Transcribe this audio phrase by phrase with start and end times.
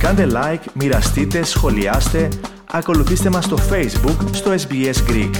[0.00, 2.28] Κάντε like, μοιραστείτε, σχολιάστε,
[2.70, 5.34] ακολουθήστε μας στο Facebook, στο SBS Greek.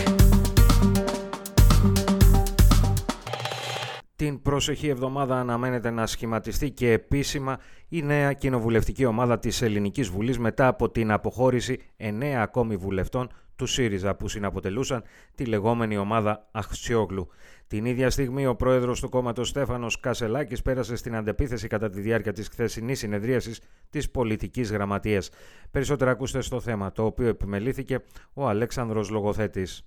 [4.16, 10.38] Την προσεχή εβδομάδα αναμένεται να σχηματιστεί και επίσημα η νέα κοινοβουλευτική ομάδα της Ελληνικής Βουλής
[10.38, 13.28] μετά από την αποχώρηση εννέα ακόμη βουλευτών
[13.60, 15.02] του ΣΥΡΙΖΑ που συναποτελούσαν
[15.34, 17.28] τη λεγόμενη ομάδα Αχτσιόγλου.
[17.66, 22.32] Την ίδια στιγμή ο πρόεδρος του κόμματος Στέφανος Κασελάκης πέρασε στην αντεπίθεση κατά τη διάρκεια
[22.32, 25.30] της χθεσινής συνεδρίασης της πολιτικής γραμματείας.
[25.70, 28.02] Περισσότερα ακούστε στο θέμα, το οποίο επιμελήθηκε
[28.32, 29.84] ο Αλέξανδρος Λογοθέτης.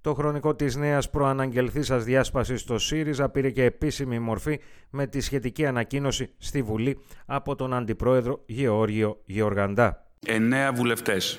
[0.00, 5.66] Το χρονικό της νέας προαναγγελθήσας διάσπασης στο ΣΥΡΙΖΑ πήρε και επίσημη μορφή με τη σχετική
[5.66, 10.06] ανακοίνωση στη Βουλή από τον Αντιπρόεδρο Γεώργιο Γεωργαντά.
[10.26, 11.38] Εννέα βουλευτές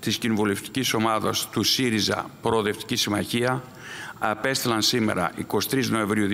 [0.00, 3.62] της κοινοβουλευτικής ομάδας του ΣΥΡΙΖΑ Προοδευτική Συμμαχία
[4.18, 5.32] απέστειλαν σήμερα
[5.70, 6.28] 23 Νοεμβρίου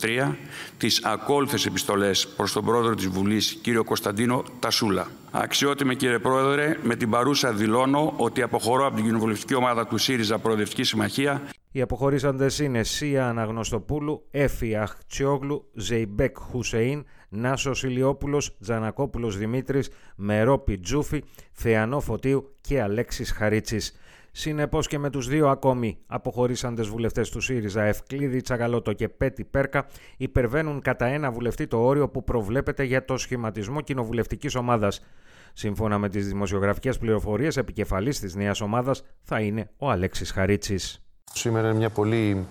[0.00, 0.34] 2023
[0.78, 5.06] τις ακόλουθες επιστολές προς τον πρόεδρο της Βουλής κύριο Κωνσταντίνο Τασούλα.
[5.30, 10.38] Αξιότιμε κύριε Πρόεδρε, με την παρούσα δηλώνω ότι αποχωρώ από την κοινοβουλευτική ομάδα του ΣΥΡΙΖΑ
[10.38, 11.42] Προοδευτική Συμμαχία.
[11.76, 21.22] Οι αποχωρήσαντες είναι Σία Αναγνωστοπούλου, Έφη Αχτσιόγλου, Ζεϊμπέκ Χουσεΐν, Νάσος Ηλιόπουλος, Τζανακόπουλος Δημήτρης, Μερόπι Τζούφι,
[21.52, 23.96] Θεανό Φωτίου και Αλέξης Χαρίτσης.
[24.32, 29.86] Συνεπώς και με τους δύο ακόμη αποχωρήσαντες βουλευτές του ΣΥΡΙΖΑ, Ευκλήδη Τσαγαλώτο και Πέτη Πέρκα,
[30.16, 35.04] υπερβαίνουν κατά ένα βουλευτή το όριο που προβλέπεται για το σχηματισμό κοινοβουλευτικής ομάδας.
[35.52, 41.03] Σύμφωνα με τις δημοσιογραφικές πληροφορίες, επικεφαλής της νέας ομάδας θα είναι ο Αλέξης Χαρίτσης.
[41.34, 42.46] Σήμερα είναι μια πολύ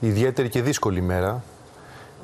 [0.00, 1.42] ιδιαίτερη και δύσκολη μέρα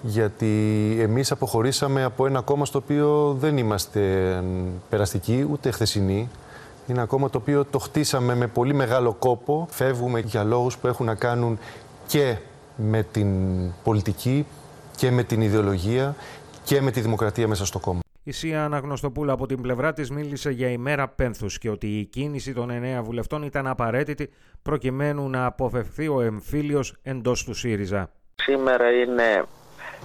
[0.02, 4.42] γιατί εμείς αποχωρήσαμε από ένα κόμμα στο οποίο δεν είμαστε
[4.88, 6.28] περαστικοί ούτε χθεσινοί
[6.86, 9.66] είναι ακόμα το οποίο το χτίσαμε με πολύ μεγάλο κόπο.
[9.70, 11.58] Φεύγουμε για λόγους που έχουν να κάνουν
[12.06, 12.36] και
[12.76, 13.28] με την
[13.82, 14.46] πολιτική
[14.96, 16.16] και με την ιδεολογία
[16.64, 18.01] και με τη δημοκρατία μέσα στο κόμμα.
[18.24, 22.54] Η Σία Αναγνωστοπούλα από την πλευρά της μίλησε για ημέρα πένθους και ότι η κίνηση
[22.54, 24.32] των εννέα βουλευτών ήταν απαραίτητη
[24.62, 28.10] προκειμένου να αποφευθεί ο εμφύλιος εντός του ΣΥΡΙΖΑ.
[28.34, 29.44] Σήμερα είναι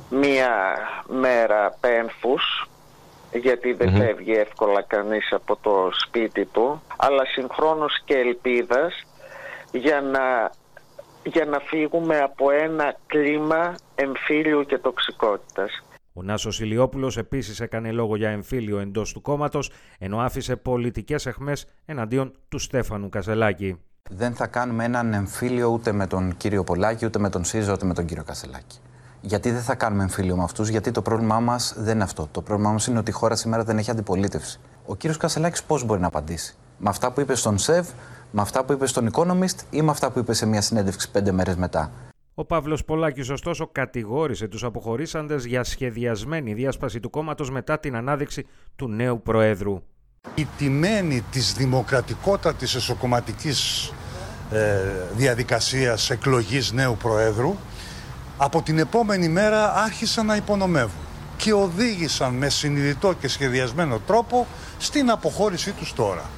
[0.09, 0.77] μία
[1.07, 2.69] μέρα πένθους
[3.33, 8.93] γιατί δεν φεύγει εύκολα κανείς από το σπίτι του αλλά συγχρόνως και ελπίδας
[9.71, 10.51] για να,
[11.23, 15.81] για να φύγουμε από ένα κλίμα εμφύλιου και τοξικότητας.
[16.19, 21.53] Ο Νάσος Ηλιόπουλος επίσης έκανε λόγο για εμφύλιο εντός του κόμματος, ενώ άφησε πολιτικές εχμέ
[21.85, 23.79] εναντίον του Στέφανου Κασελάκη.
[24.09, 27.85] Δεν θα κάνουμε έναν εμφύλιο ούτε με τον κύριο Πολάκη, ούτε με τον ΣΥΡΙΖΑ, ούτε
[27.85, 28.79] με τον κύριο Κασελάκη.
[29.21, 32.29] Γιατί δεν θα κάνουμε εμφύλιο με αυτούς, Γιατί το πρόβλημά μας δεν είναι αυτό.
[32.31, 34.59] Το πρόβλημά μας είναι ότι η χώρα σήμερα δεν έχει αντιπολίτευση.
[34.85, 37.87] Ο κύριος Κασελάκης πώς μπορεί να απαντήσει, Με αυτά που είπε στον ΣΕΒ,
[38.31, 41.31] με αυτά που είπε στον Economist ή με αυτά που είπε σε μια συνέντευξη πέντε
[41.31, 41.91] μέρες μετά;
[42.39, 48.45] Ο Παύλος Πολάκης, ωστόσο, κατηγόρησε τους αποχωρήσαντες για σχεδιασμένη διάσπαση του κόμματος μετά την ανάδειξη
[48.75, 49.81] του νέου Προέδρου.
[50.35, 53.91] Η τιμένη της δημοκρατικότητα τη εσωκομματικής
[54.51, 54.79] ε,
[55.15, 57.55] διαδικασίας εκλογής νέου Προέδρου
[58.37, 61.05] από την επόμενη μέρα άρχισαν να υπονομεύουν
[61.37, 66.29] και οδήγησαν με συνειδητό και σχεδιασμένο τρόπο στην αποχώρησή τους τώρα.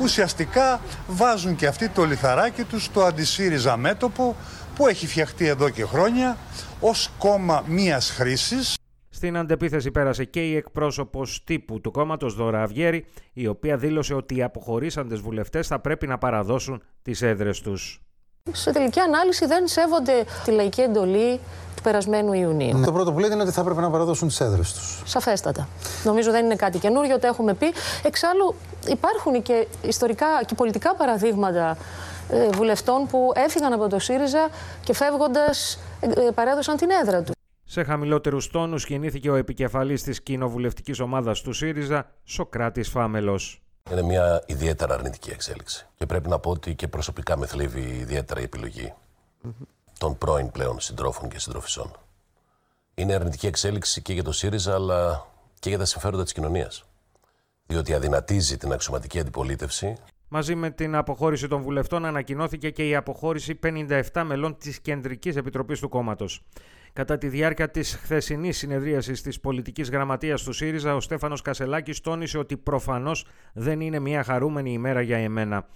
[0.00, 4.36] Ουσιαστικά βάζουν και αυτοί το λιθαράκι τους στο αντισύριζα μέτωπο
[4.74, 6.36] που έχει φτιαχτεί εδώ και χρόνια
[6.80, 8.74] ως κόμμα μίας χρήσης.
[9.08, 14.36] Στην αντεπίθεση πέρασε και η εκπρόσωπος τύπου του κόμματος Δώρα Αυγέρη, η οποία δήλωσε ότι
[14.36, 18.00] οι αποχωρήσαντες βουλευτές θα πρέπει να παραδώσουν τις έδρες τους
[18.52, 21.40] σε τελική ανάλυση δεν σέβονται τη λαϊκή εντολή
[21.80, 22.78] του περασμένου Ιουνίου.
[22.78, 22.86] Ναι.
[22.86, 25.02] Το πρώτο που λέτε είναι ότι θα έπρεπε να παραδώσουν τις έδρες τους.
[25.04, 25.68] Σαφέστατα.
[26.04, 27.66] Νομίζω δεν είναι κάτι καινούριο, το έχουμε πει.
[28.02, 28.54] Εξάλλου,
[28.86, 31.76] υπάρχουν και ιστορικά και πολιτικά παραδείγματα
[32.28, 34.48] ε, βουλευτών που έφυγαν από το ΣΥΡΙΖΑ
[34.84, 37.34] και φεύγοντας ε, ε, παρέδωσαν την έδρα τους.
[37.64, 43.62] Σε χαμηλότερους τόνους κινήθηκε ο επικεφαλής της κοινοβουλευτικής ομάδας του ΣΥΡΙΖΑ, Σοκράτης Φάμελος.
[43.90, 45.86] Είναι μια ιδιαίτερα αρνητική εξέλιξη.
[45.96, 48.92] Και πρέπει να πω ότι και προσωπικά με θλίβει ιδιαίτερα η επιλογή
[50.00, 51.90] των πρώην πλέον συντρόφων και συντροφισών.
[52.94, 55.26] Είναι αρνητική εξέλιξη και για το ΣΥΡΙΖΑ, αλλά
[55.58, 56.84] και για τα συμφέροντα της κοινωνίας.
[57.66, 59.96] Διότι αδυνατίζει την αξιωματική αντιπολίτευση.
[60.28, 65.80] Μαζί με την αποχώρηση των βουλευτών ανακοινώθηκε και η αποχώρηση 57 μελών της Κεντρικής Επιτροπής
[65.80, 66.42] του κόμματος.
[66.92, 72.38] Κατά τη διάρκεια της χθεσινής συνεδρίασης της πολιτικής γραμματείας του ΣΥΡΙΖΑ, ο Στέφανος Κασελάκης τόνισε
[72.38, 75.66] ότι προφανώς δεν είναι μια χαρούμενη ημέρα για εμένα.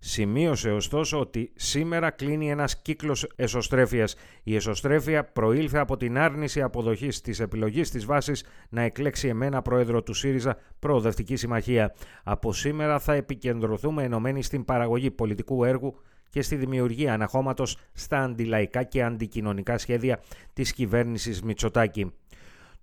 [0.00, 4.14] Σημείωσε ωστόσο ότι σήμερα κλείνει ένας κύκλος εσωστρέφειας.
[4.42, 10.02] Η εσωστρέφεια προήλθε από την άρνηση αποδοχής της επιλογής της βάσης να εκλέξει εμένα πρόεδρο
[10.02, 11.94] του ΣΥΡΙΖΑ Προοδευτική Συμμαχία.
[12.24, 18.82] Από σήμερα θα επικεντρωθούμε ενωμένοι στην παραγωγή πολιτικού έργου και στη δημιουργία αναχώματος στα αντιλαϊκά
[18.82, 20.20] και αντικοινωνικά σχέδια
[20.52, 22.12] της κυβέρνησης Μητσοτάκη.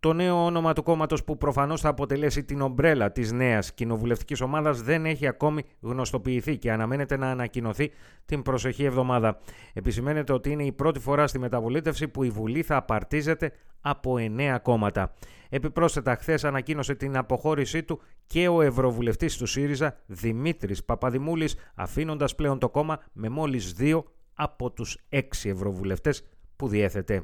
[0.05, 4.81] Το νέο όνομα του κόμματος που προφανώς θα αποτελέσει την ομπρέλα της νέας κοινοβουλευτικής ομάδας
[4.81, 7.91] δεν έχει ακόμη γνωστοποιηθεί και αναμένεται να ανακοινωθεί
[8.25, 9.37] την προσεχή εβδομάδα.
[9.73, 14.57] Επισημαίνεται ότι είναι η πρώτη φορά στη μεταβολήτευση που η Βουλή θα απαρτίζεται από εννέα
[14.57, 15.13] κόμματα.
[15.49, 22.59] Επιπρόσθετα, χθες ανακοίνωσε την αποχώρησή του και ο Ευρωβουλευτής του ΣΥΡΙΖΑ Δημήτρης Παπαδημούλης, αφήνοντας πλέον
[22.59, 27.23] το κόμμα με μόλις δύο από τους έξι Ευρωβουλευτές που διέθετε.